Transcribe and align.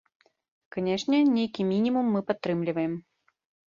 Канешне, 0.77 1.21
нейкі 1.37 1.69
мінімум 1.71 2.05
мы 2.17 2.27
падтрымліваем. 2.33 2.93